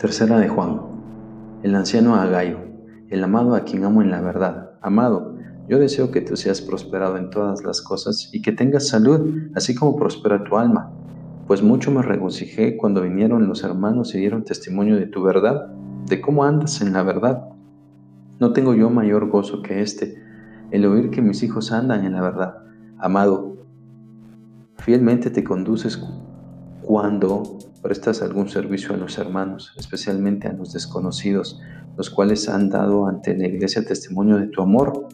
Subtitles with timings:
[0.00, 0.80] Tercera de Juan.
[1.62, 2.56] El anciano Agayo,
[3.10, 4.70] el amado a quien amo en la verdad.
[4.80, 5.36] Amado,
[5.68, 9.74] yo deseo que tú seas prosperado en todas las cosas y que tengas salud, así
[9.74, 10.90] como prospera tu alma.
[11.46, 15.66] Pues mucho me regocijé cuando vinieron los hermanos y dieron testimonio de tu verdad,
[16.06, 17.50] de cómo andas en la verdad.
[18.38, 20.14] No tengo yo mayor gozo que este,
[20.70, 22.54] el oír que mis hijos andan en la verdad.
[22.96, 23.58] Amado,
[24.78, 26.02] fielmente te conduces
[26.80, 31.60] cuando prestas algún servicio a los hermanos, especialmente a los desconocidos,
[31.96, 35.08] los cuales han dado ante la iglesia testimonio de tu amor,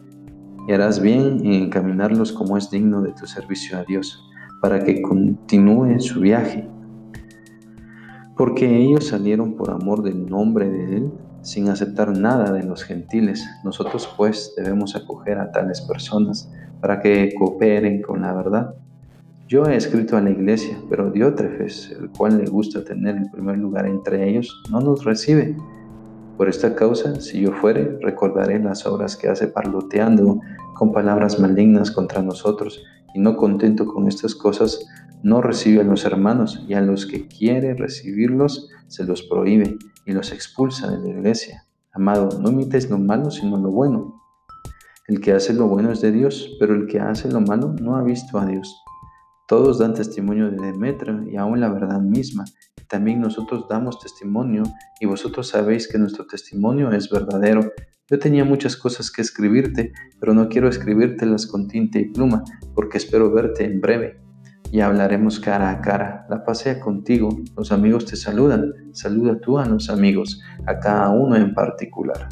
[0.69, 4.20] y harás bien en encaminarlos como es digno de tu servicio a Dios,
[4.61, 6.69] para que continúen su viaje.
[8.37, 13.47] Porque ellos salieron por amor del nombre de Él, sin aceptar nada de los gentiles.
[13.62, 18.75] Nosotros pues debemos acoger a tales personas para que cooperen con la verdad
[19.48, 23.59] yo he escrito a la iglesia, pero Diótrefes, el cual le gusta tener el primer
[23.59, 25.56] lugar entre ellos, no nos recibe.
[26.36, 30.41] Por esta causa, si yo fuere, recordaré las obras que hace parloteando
[30.75, 32.83] con palabras malignas contra nosotros,
[33.14, 34.84] y no contento con estas cosas,
[35.22, 40.12] no recibe a los hermanos, y a los que quiere recibirlos, se los prohíbe y
[40.12, 41.66] los expulsa de la iglesia.
[41.92, 44.20] Amado, no imites lo malo, sino lo bueno.
[45.06, 47.97] El que hace lo bueno es de Dios, pero el que hace lo malo no
[47.97, 48.77] ha visto a Dios.
[49.47, 52.44] Todos dan testimonio de Demetrio y aún la verdad misma.
[52.89, 54.64] También nosotros damos testimonio
[55.00, 57.72] y vosotros sabéis que nuestro testimonio es verdadero.
[58.08, 62.42] Yo tenía muchas cosas que escribirte, pero no quiero escribírtelas con tinta y pluma,
[62.75, 64.20] porque espero verte en breve.
[64.72, 66.27] Y hablaremos cara a cara.
[66.28, 67.28] La pasea contigo.
[67.56, 68.72] Los amigos te saludan.
[68.92, 72.28] Saluda tú a los amigos, a cada uno en particular.